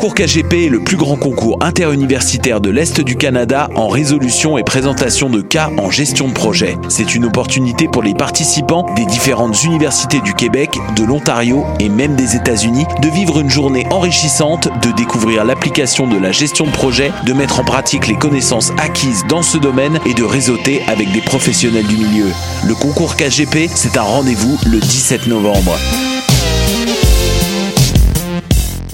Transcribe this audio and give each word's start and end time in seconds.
concours 0.00 0.14
KGP 0.14 0.64
est 0.64 0.68
le 0.70 0.80
plus 0.80 0.96
grand 0.96 1.16
concours 1.16 1.58
interuniversitaire 1.60 2.62
de 2.62 2.70
l'Est 2.70 3.02
du 3.02 3.16
Canada 3.16 3.68
en 3.74 3.86
résolution 3.86 4.56
et 4.56 4.62
présentation 4.62 5.28
de 5.28 5.42
cas 5.42 5.68
en 5.76 5.90
gestion 5.90 6.26
de 6.26 6.32
projet. 6.32 6.78
C'est 6.88 7.14
une 7.14 7.26
opportunité 7.26 7.86
pour 7.86 8.02
les 8.02 8.14
participants 8.14 8.86
des 8.96 9.04
différentes 9.04 9.62
universités 9.62 10.22
du 10.22 10.32
Québec, 10.32 10.70
de 10.96 11.04
l'Ontario 11.04 11.66
et 11.80 11.90
même 11.90 12.16
des 12.16 12.34
États-Unis 12.34 12.86
de 13.02 13.08
vivre 13.10 13.40
une 13.40 13.50
journée 13.50 13.86
enrichissante, 13.90 14.68
de 14.80 14.90
découvrir 14.96 15.44
l'application 15.44 16.06
de 16.06 16.16
la 16.16 16.32
gestion 16.32 16.64
de 16.64 16.72
projet, 16.72 17.12
de 17.26 17.34
mettre 17.34 17.60
en 17.60 17.64
pratique 17.64 18.06
les 18.06 18.16
connaissances 18.16 18.72
acquises 18.78 19.26
dans 19.28 19.42
ce 19.42 19.58
domaine 19.58 20.00
et 20.06 20.14
de 20.14 20.24
réseauter 20.24 20.80
avec 20.88 21.12
des 21.12 21.20
professionnels 21.20 21.86
du 21.86 21.98
milieu. 21.98 22.30
Le 22.64 22.74
concours 22.74 23.16
KGP, 23.16 23.68
c'est 23.74 23.98
un 23.98 24.02
rendez-vous 24.02 24.56
le 24.64 24.80
17 24.80 25.26
novembre. 25.26 25.78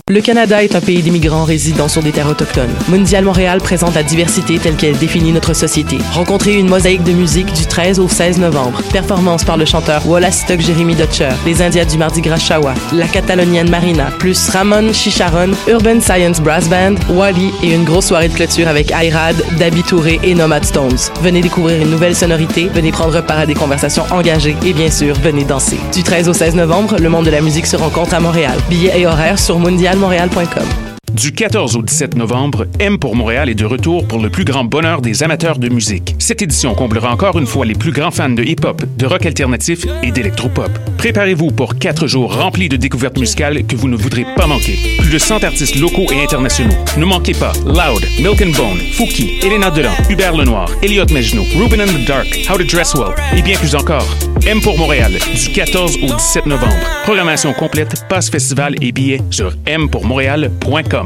Le 0.08 0.20
Canada 0.20 0.62
est 0.62 0.76
un 0.76 0.80
pays 0.80 1.02
d'immigrants 1.02 1.42
résidant 1.42 1.88
sur 1.88 2.00
des 2.00 2.12
terres 2.12 2.28
autochtones. 2.28 2.72
Mondial 2.88 3.24
Montréal 3.24 3.60
présente 3.60 3.96
la 3.96 4.04
diversité 4.04 4.56
telle 4.60 4.76
qu'elle 4.76 4.96
définit 4.96 5.32
notre 5.32 5.52
société. 5.52 5.98
Rencontrez 6.12 6.54
une 6.54 6.68
mosaïque 6.68 7.02
de 7.02 7.10
musique 7.10 7.52
du 7.52 7.66
13 7.66 7.98
au 7.98 8.08
16 8.08 8.38
novembre. 8.38 8.80
Performance 8.92 9.42
par 9.42 9.56
le 9.56 9.64
chanteur 9.64 10.06
Wallace 10.06 10.42
Stock 10.42 10.60
Jeremy 10.60 10.94
Dutcher, 10.94 11.30
les 11.44 11.60
Indiens 11.60 11.86
du 11.86 11.98
Mardi 11.98 12.20
Gras 12.20 12.38
Shawa, 12.38 12.74
la 12.92 13.08
Catalonienne 13.08 13.68
Marina, 13.68 14.12
plus 14.20 14.48
Ramon 14.48 14.92
Chicharon, 14.92 15.50
Urban 15.66 16.00
Science 16.00 16.40
Brass 16.40 16.68
Band, 16.68 16.94
Wally 17.08 17.50
et 17.64 17.74
une 17.74 17.82
grosse 17.82 18.06
soirée 18.06 18.28
de 18.28 18.34
clôture 18.34 18.68
avec 18.68 18.92
Ayrad, 18.92 19.34
Dabi 19.58 19.82
Touré 19.82 20.20
et 20.22 20.36
Nomad 20.36 20.64
Stones. 20.64 21.10
Venez 21.20 21.40
découvrir 21.40 21.82
une 21.82 21.90
nouvelle 21.90 22.14
sonorité, 22.14 22.70
venez 22.72 22.92
prendre 22.92 23.20
part 23.22 23.40
à 23.40 23.46
des 23.46 23.54
conversations 23.54 24.04
engagées 24.12 24.54
et 24.64 24.72
bien 24.72 24.92
sûr, 24.92 25.16
venez 25.16 25.42
danser. 25.42 25.80
Du 25.92 26.04
13 26.04 26.28
au 26.28 26.32
16 26.32 26.54
novembre, 26.54 26.94
le 27.00 27.08
monde 27.08 27.24
de 27.24 27.30
la 27.32 27.40
musique 27.40 27.66
se 27.66 27.76
rencontre 27.76 28.14
à 28.14 28.20
Montréal. 28.20 28.56
Billets 28.70 29.00
et 29.00 29.04
horaires 29.04 29.40
sur 29.40 29.58
mondial 29.58 29.95
montréal.com. 29.98 30.95
Du 31.16 31.32
14 31.32 31.76
au 31.76 31.82
17 31.82 32.14
novembre, 32.14 32.66
M 32.78 32.98
pour 32.98 33.16
Montréal 33.16 33.48
est 33.48 33.54
de 33.54 33.64
retour 33.64 34.06
pour 34.06 34.18
le 34.20 34.28
plus 34.28 34.44
grand 34.44 34.64
bonheur 34.64 35.00
des 35.00 35.22
amateurs 35.22 35.58
de 35.58 35.70
musique. 35.70 36.14
Cette 36.18 36.42
édition 36.42 36.74
comblera 36.74 37.10
encore 37.10 37.38
une 37.38 37.46
fois 37.46 37.64
les 37.64 37.74
plus 37.74 37.90
grands 37.90 38.10
fans 38.10 38.28
de 38.28 38.42
hip-hop, 38.42 38.84
de 38.98 39.06
rock 39.06 39.24
alternatif 39.24 39.86
et 40.02 40.10
d'électropop. 40.10 40.68
Préparez-vous 40.98 41.52
pour 41.52 41.76
quatre 41.76 42.06
jours 42.06 42.36
remplis 42.36 42.68
de 42.68 42.76
découvertes 42.76 43.18
musicales 43.18 43.64
que 43.66 43.76
vous 43.76 43.88
ne 43.88 43.96
voudrez 43.96 44.26
pas 44.36 44.46
manquer. 44.46 44.78
Plus 44.98 45.10
de 45.10 45.16
100 45.16 45.42
artistes 45.42 45.76
locaux 45.76 46.06
et 46.12 46.22
internationaux. 46.22 46.76
Ne 46.98 47.06
manquez 47.06 47.32
pas 47.32 47.54
Loud, 47.64 48.04
Milk 48.20 48.42
and 48.42 48.54
Bone, 48.54 48.78
Fouki, 48.92 49.38
Elena 49.42 49.70
Delan, 49.70 49.94
Hubert 50.10 50.36
Lenoir, 50.36 50.68
Elliot 50.82 51.06
Mejno, 51.06 51.44
Ruben 51.56 51.80
and 51.80 51.94
the 51.94 52.06
Dark, 52.06 52.26
How 52.50 52.58
to 52.58 52.64
Dress 52.64 52.94
Well 52.94 53.14
et 53.34 53.40
bien 53.40 53.56
plus 53.56 53.74
encore. 53.74 54.06
M 54.46 54.60
pour 54.60 54.76
Montréal, 54.78 55.12
du 55.12 55.50
14 55.50 55.96
au 56.02 56.14
17 56.14 56.44
novembre. 56.46 56.76
Programmation 57.04 57.52
complète, 57.54 58.04
passe 58.08 58.28
festival 58.30 58.74
et 58.82 58.92
billets 58.92 59.22
sur 59.30 59.54
mpourmontréal.com. 59.66 61.05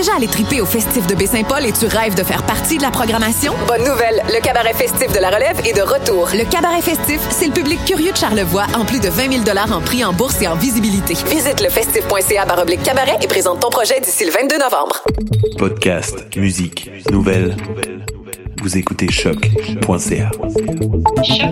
Déjà 0.00 0.14
allé 0.16 0.28
triper 0.28 0.62
au 0.62 0.64
festif 0.64 1.06
de 1.06 1.14
Baie-Saint-Paul 1.14 1.66
et 1.66 1.72
tu 1.72 1.84
rêves 1.84 2.14
de 2.14 2.22
faire 2.22 2.42
partie 2.44 2.78
de 2.78 2.82
la 2.82 2.90
programmation? 2.90 3.52
Bonne 3.68 3.84
nouvelle! 3.84 4.22
Le 4.28 4.40
cabaret 4.40 4.72
festif 4.72 5.12
de 5.12 5.18
la 5.18 5.28
relève 5.28 5.60
est 5.66 5.76
de 5.76 5.82
retour. 5.82 6.30
Le 6.32 6.50
cabaret 6.50 6.80
festif, 6.80 7.20
c'est 7.28 7.48
le 7.48 7.52
public 7.52 7.78
curieux 7.84 8.10
de 8.10 8.16
Charlevoix 8.16 8.64
en 8.74 8.86
plus 8.86 8.98
de 8.98 9.10
20 9.10 9.44
000 9.44 9.58
en 9.70 9.80
prix 9.82 10.02
en 10.02 10.14
bourse 10.14 10.40
et 10.40 10.48
en 10.48 10.54
visibilité. 10.54 11.12
Visite 11.28 11.60
le 11.60 11.68
festif.ca 11.68 12.46
baroblique 12.46 12.82
cabaret 12.82 13.18
et 13.20 13.26
présente 13.26 13.60
ton 13.60 13.68
projet 13.68 14.00
d'ici 14.00 14.24
le 14.24 14.30
22 14.30 14.56
novembre. 14.56 15.04
Podcast, 15.58 16.34
musique, 16.34 16.90
nouvelles. 17.10 17.54
Vous 18.62 18.78
écoutez 18.78 19.12
choc.ca. 19.12 20.30
J'ai 21.24 21.44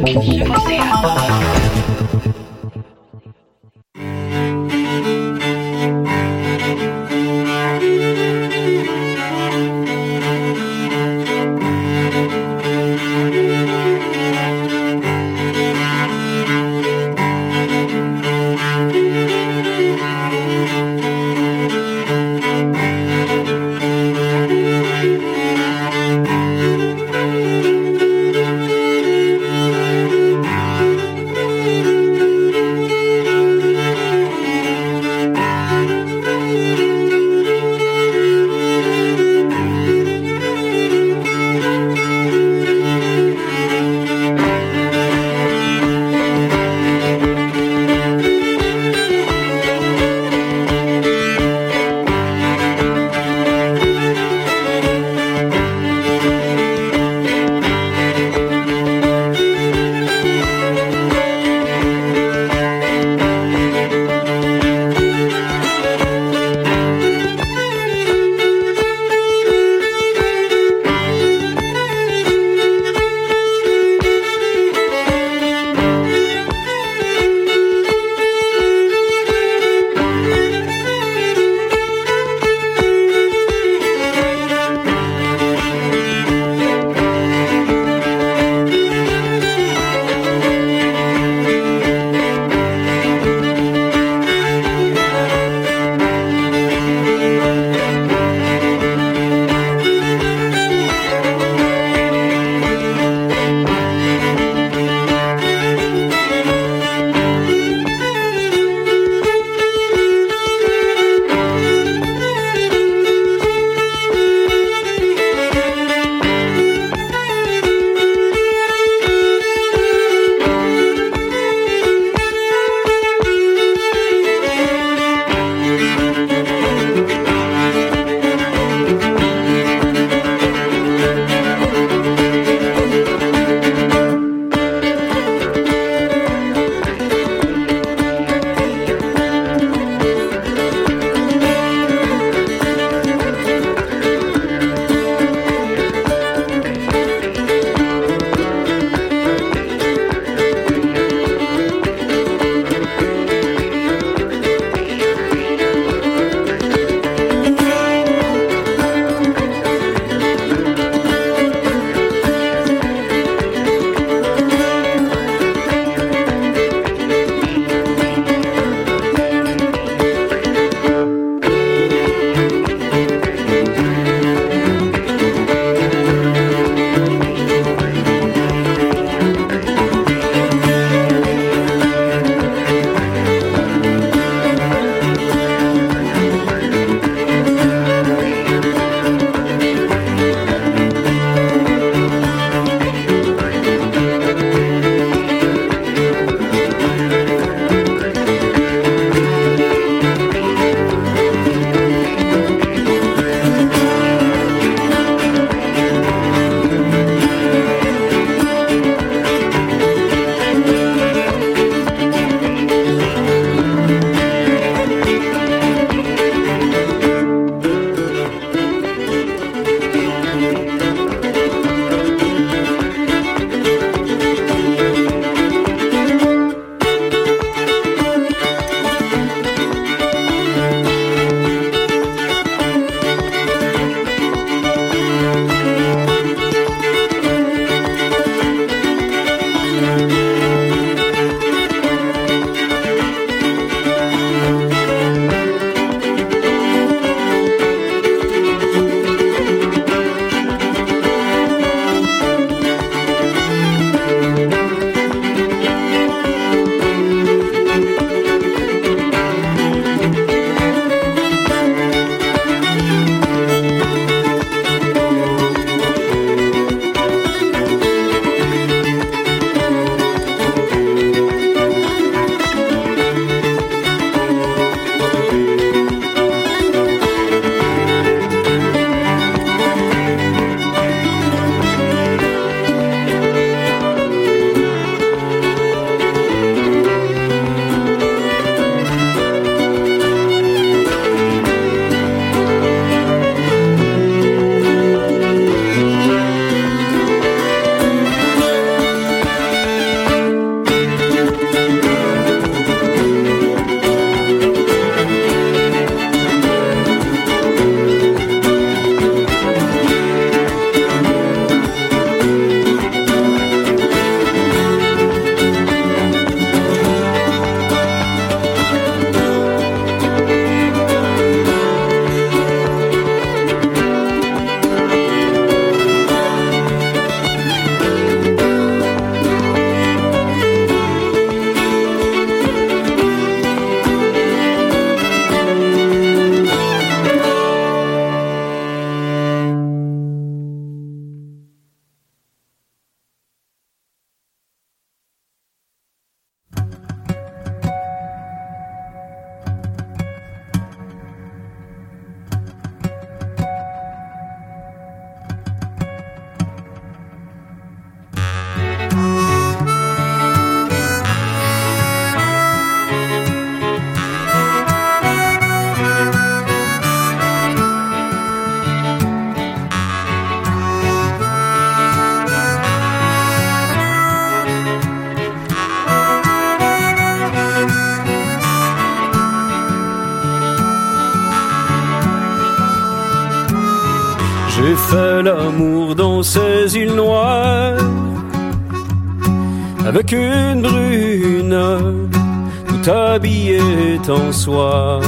en 394.10 394.32
soie. 394.32 395.00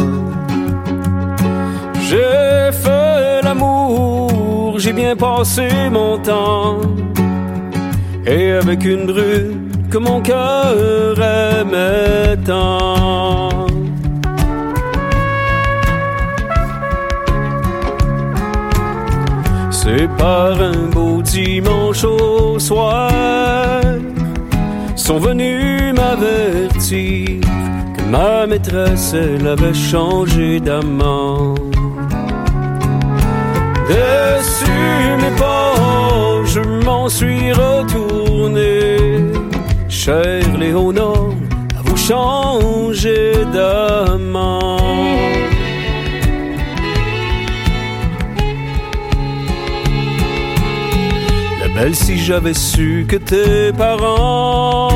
J'ai 2.08 2.72
fait 2.72 3.42
l'amour, 3.42 4.78
j'ai 4.78 4.92
bien 4.92 5.16
passé 5.16 5.68
mon 5.90 6.18
temps, 6.18 6.78
et 8.26 8.52
avec 8.52 8.84
une 8.84 9.06
brune 9.06 9.70
que 9.90 9.98
mon 9.98 10.20
cœur 10.20 11.16
aimait 11.20 12.36
tant. 12.44 13.66
C'est 19.70 20.08
par 20.18 20.60
un 20.60 20.88
beau 20.92 21.22
dimanche 21.22 22.04
au 22.04 22.58
soir 22.58 23.10
sont 25.10 25.18
venus 25.18 25.92
m'avertir 25.94 27.49
ma 28.10 28.46
maîtresse, 28.46 29.14
elle 29.14 29.46
avait 29.46 29.74
changé 29.74 30.60
d'amant. 30.60 31.54
Dessus 33.88 35.16
mes 35.22 35.36
pas, 35.38 35.74
je 36.44 36.60
m'en 36.84 37.08
suis 37.08 37.52
retourné. 37.52 38.96
Cher 39.88 40.42
Léonore, 40.58 41.34
à 41.78 41.82
vous 41.84 41.96
changer 41.96 43.44
d'amant. 43.54 44.78
La 51.60 51.68
belle, 51.74 51.94
si 51.94 52.18
j'avais 52.18 52.54
su 52.54 53.06
que 53.08 53.16
tes 53.16 53.72
parents 53.72 54.89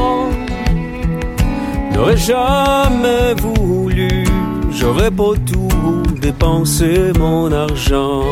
n'auraient 1.94 2.16
jamais 2.16 3.34
voulu, 3.40 4.24
j'aurais 4.70 5.10
pas 5.10 5.34
tout 5.50 6.02
dépensé 6.20 7.12
mon 7.18 7.50
argent. 7.52 8.24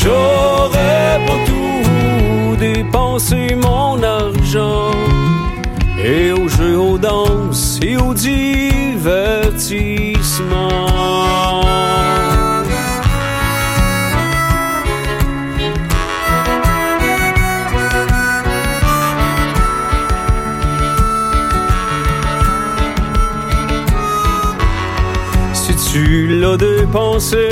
J'aurais 0.00 1.18
pas 1.26 1.38
tout 1.46 2.56
dépensé 2.58 3.56
mon 3.56 4.02
argent 4.02 4.92
et 6.02 6.32
aux 6.32 6.48
jeux, 6.48 6.78
aux 6.78 6.98
danses 6.98 7.80
et 7.82 7.96
aux 7.96 8.14
divertissements. 8.14 9.58
Tu 26.08 26.26
l'as 26.40 26.56
dépensé, 26.56 27.48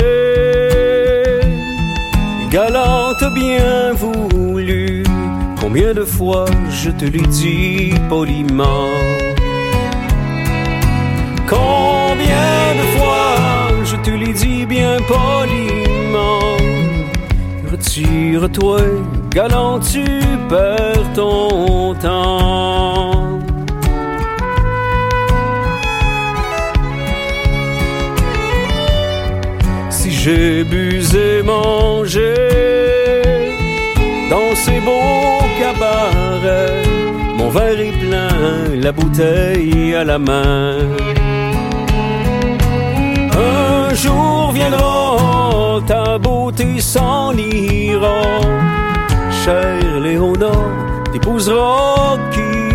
galante 2.49 3.23
bien 3.35 3.93
voulu, 3.93 5.03
combien 5.61 5.93
de 5.93 6.03
fois 6.03 6.45
je 6.71 6.89
te 6.89 7.05
l'ai 7.05 7.27
dit 7.41 7.93
poliment. 8.09 8.95
Combien 11.47 12.63
de 12.79 12.85
fois 12.97 13.29
je 13.89 13.95
te 13.97 14.09
l'ai 14.09 14.33
dit 14.33 14.65
bien 14.65 14.97
poliment. 15.13 16.57
Retire-toi, 17.71 18.81
galant, 19.29 19.79
tu 19.79 20.03
perds 20.49 21.13
ton 21.13 21.93
temps. 21.93 23.16
J'ai 30.27 30.65
busé 30.65 31.41
mangé 31.41 32.33
dans 34.29 34.53
ces 34.55 34.81
beaux 34.81 35.39
cabarets, 35.57 36.83
mon 37.37 37.49
verre 37.49 37.79
est 37.79 37.93
plein, 37.93 38.27
la 38.75 38.91
bouteille 38.91 39.95
à 39.95 40.03
la 40.03 40.19
main. 40.19 40.79
Un 43.31 43.93
jour 43.93 44.51
viendra, 44.51 45.79
ta 45.87 46.17
beauté 46.17 46.81
s'en 46.81 47.33
ira. 47.37 48.19
Cher 49.45 49.79
Léonore, 50.01 51.03
t'épouseras 51.13 52.17
qui 52.33 52.66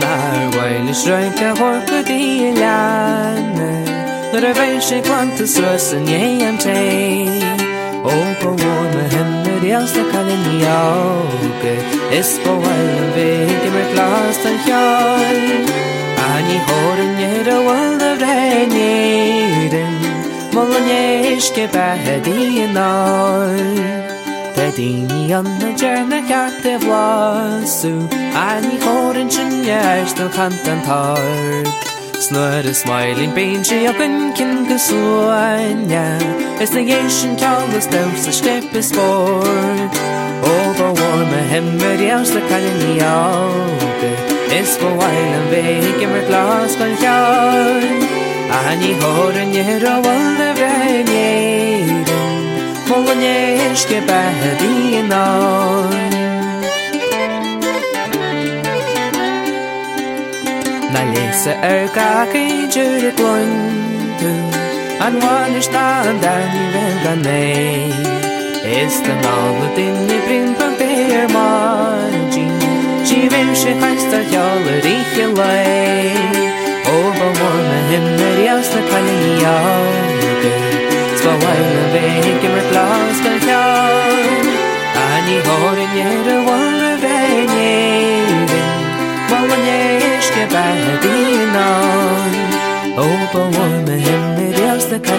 När 0.00 0.50
Wailish-röjka 0.56 1.48
horpet 1.48 2.10
i 2.10 2.52
landet 2.60 3.90
När 4.32 4.40
det 4.40 4.52
vejsig 4.52 5.04
kvantus 5.04 5.58
rösen 5.60 6.06
ge 6.06 6.44
en 6.44 6.58
tjej 6.58 7.42
Och 8.04 8.42
på 8.42 8.48
vårna 8.48 9.02
händer 9.10 9.60
det 9.62 9.72
alls 9.72 9.92
där 9.94 10.12
kan 10.12 10.28
en 10.28 10.60
jage 10.60 11.78
Es 12.12 12.40
på 12.44 12.50
vägen 12.50 13.12
vägen 13.16 13.72
med 13.72 13.92
glasen 13.92 14.58
kjall 14.66 15.66
Ani 16.34 16.58
håren 16.66 17.20
gjerra 17.20 17.60
valda 17.62 18.14
vrennjeren 18.14 19.96
Målen 20.52 20.88
gjerske 20.88 21.68
bæhe 21.72 22.20
di 22.24 22.60
en 22.60 22.76
år 22.76 24.05
Tadííionna 24.56 25.76
dearna 25.76 26.20
ceart 26.28 26.64
I 26.64 26.76
bhlású 26.80 27.92
a 28.32 28.56
ní 28.64 28.78
chóran 28.80 29.28
sin 29.30 29.52
still 30.08 30.26
an 30.26 30.32
chant 30.32 30.68
antáir. 30.72 31.66
Snuir 32.24 32.64
is 32.64 32.78
smiling 32.78 33.34
ben 33.34 33.62
she 33.62 33.84
a 33.84 33.92
gun 33.92 34.32
cin 34.34 34.64
go 34.68 34.76
suaine 34.80 36.08
Is 36.58 36.72
na 36.72 36.80
ggééis 36.80 37.12
sin 37.20 37.36
cegus 37.36 37.86
dom 37.92 38.10
sa 38.16 38.30
step 38.32 38.74
is 38.74 38.88
sport. 38.88 39.92
Ó 40.40 40.54
go 40.78 40.88
bhharrma 40.98 41.40
himmaríos 41.52 42.32
le 42.32 42.40
caiíága 42.48 43.86
I'm 44.56 44.64
bhhain 44.98 45.32
an 45.36 45.44
bhéigh 45.52 46.08
mar 46.12 46.24
glas 46.28 46.76
gan 46.80 46.96
teáin. 47.02 48.00
A 48.56 48.74
ní 48.80 48.90
hóran 49.00 49.52
nehir 49.52 49.84
a 49.84 49.96
bhil 50.04 50.40
a 50.48 50.50
bhréné. 50.58 51.55
polonėškė 52.88 53.98
bedinoj. 54.08 55.94
Na 60.94 61.02
lese 61.12 61.52
er 61.70 61.88
kakai 61.96 62.66
džere 62.72 63.10
klontu, 63.18 64.32
an 65.06 65.18
one 65.22 65.62
stand 65.62 66.24
an 66.24 66.54
i 66.62 66.66
venga 66.74 67.14
nei. 67.24 67.90
Este 68.66 69.12
navlet 69.22 69.78
in 69.78 70.10
i 70.10 70.18
primpang 70.26 70.74
per 70.78 71.28
margin, 71.34 72.50
si 73.04 73.28
vimse 73.30 73.74
hasta 73.82 74.22
jaler 74.32 74.88
ikke 74.94 75.26
lei. 75.38 76.10
Oba 76.96 77.28
morne 77.38 77.78
himner 77.90 78.38
jasne 78.46 78.82
kalin 78.90 79.24
jager, 79.42 80.58
sva 81.20 81.32
vajna 81.44 81.84
vei 81.94 82.35
Ihorinjere 85.36 86.36
wonder 86.48 86.96
venjevin 87.02 88.48
Valonješke 89.30 90.44
bædinan 90.52 92.32
Opa 92.96 93.42
warme 93.54 93.96
hemne 94.06 94.46
djelste 94.56 94.96
I'm 94.96 95.12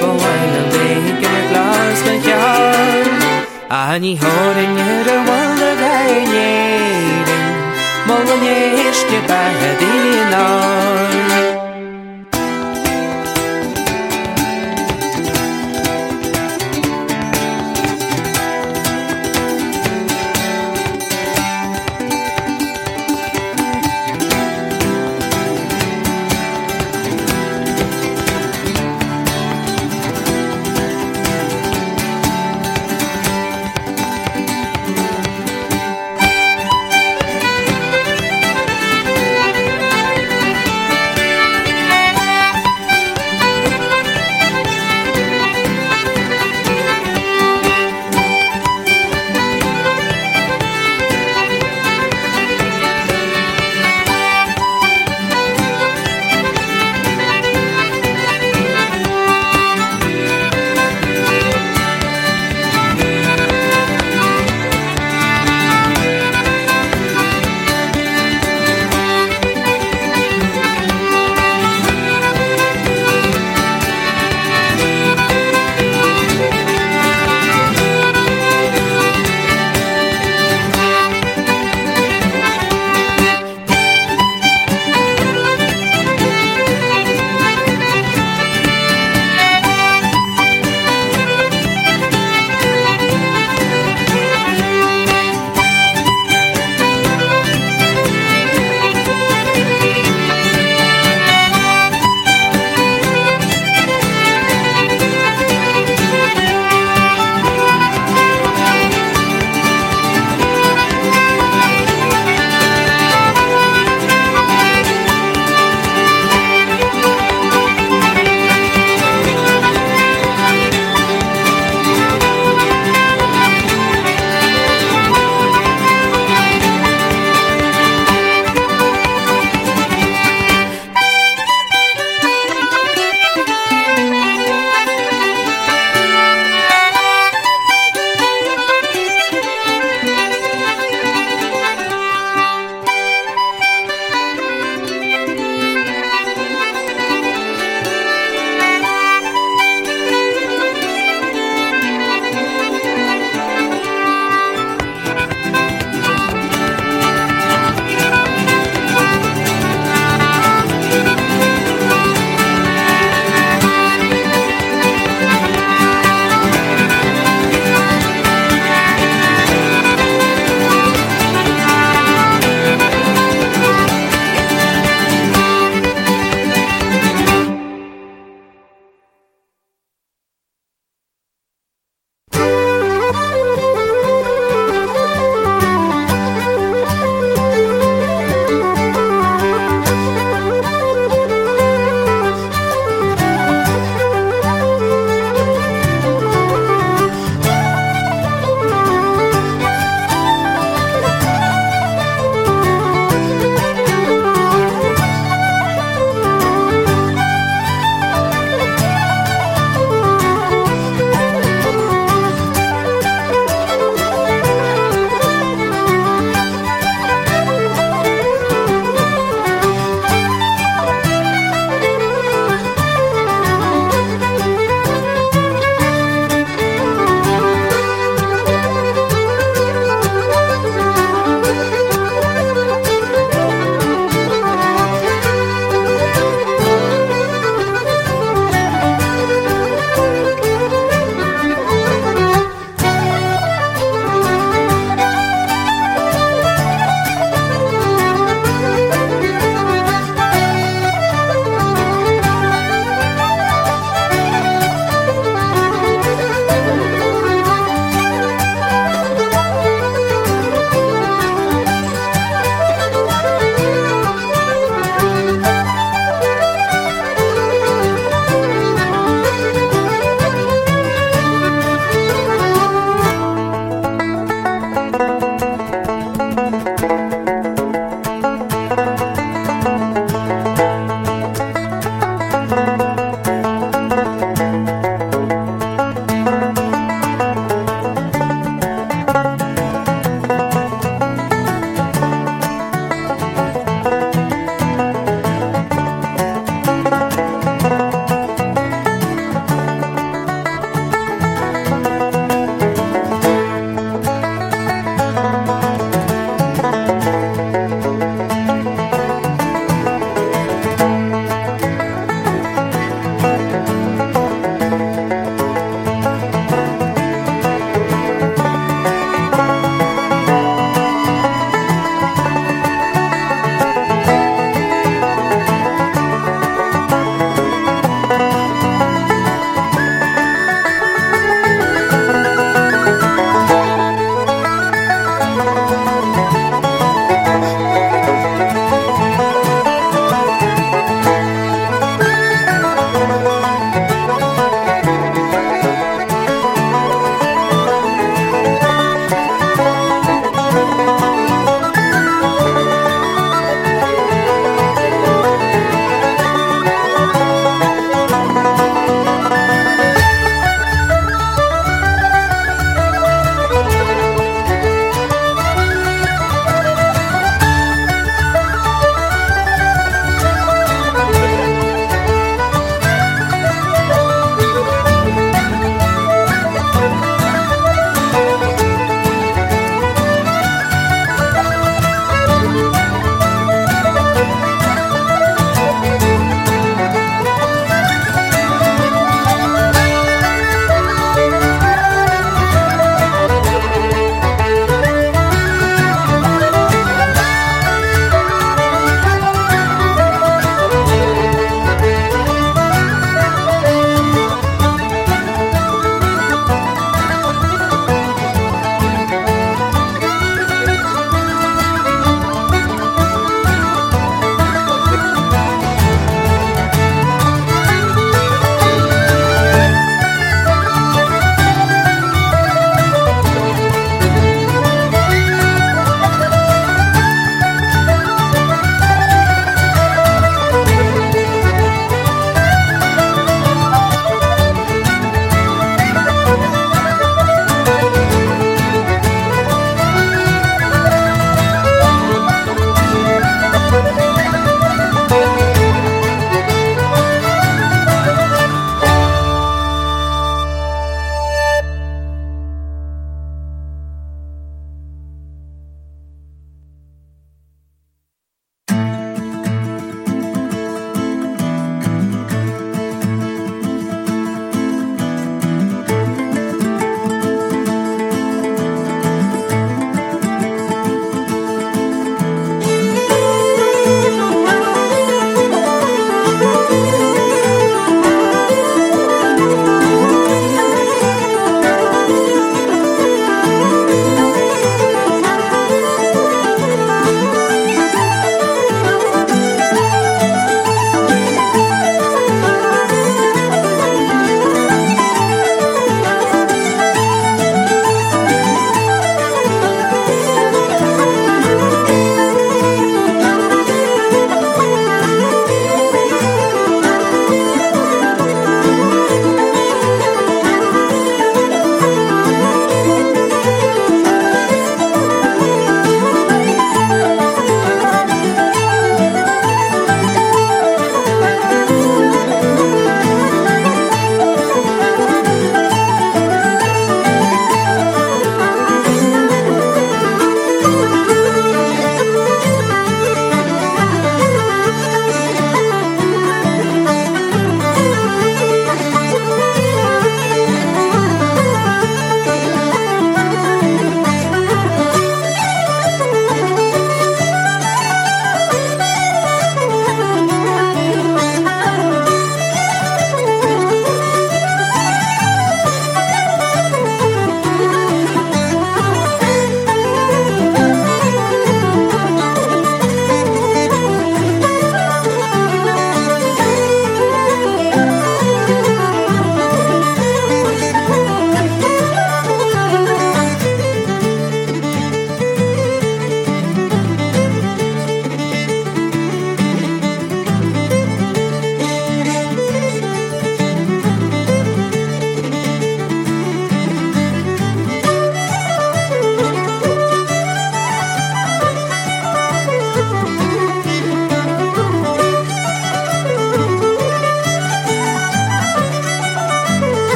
holding 0.00 1.16
you 1.22 1.32
to 1.44 1.58
one 1.58 2.20
kjar 2.24 3.06
Ani 3.70 4.12
horinjere 4.22 5.16
wonder 5.28 5.74
venjevin 5.80 7.26
Valonješke 8.08 9.18
bædinan 9.28 10.78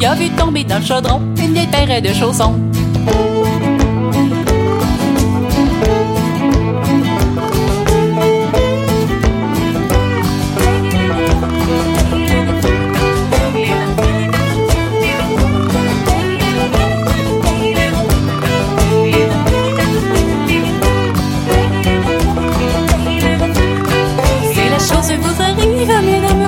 Il 0.00 0.06
a 0.06 0.14
vu 0.14 0.30
tomber 0.30 0.64
dans 0.64 0.78
le 0.78 0.84
chaudron 0.84 1.20
une 1.36 1.52
vieille 1.52 1.66
paire 1.66 2.00
de 2.00 2.08
chaussons. 2.14 2.54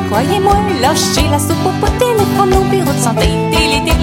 croyez-moi, 0.09 0.57
lâchez 0.81 1.29
la 1.31 1.39
soupe 1.39 1.67
au 1.67 1.85
poté 1.85 2.12
nous 2.23 2.37
prenons 2.37 2.65
bureau 2.67 2.93
de 2.93 2.99
santé. 2.99 3.27
Délité 3.51 4.02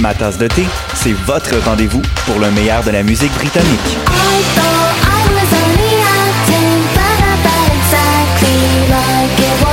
Ma 0.00 0.14
tasse 0.14 0.38
de 0.38 0.46
thé, 0.48 0.64
c'est 0.94 1.12
votre 1.12 1.54
rendez-vous 1.64 2.02
pour 2.26 2.38
le 2.38 2.50
meilleur 2.50 2.82
de 2.84 2.90
la 2.90 3.02
musique 3.02 3.32
britannique. 3.34 4.15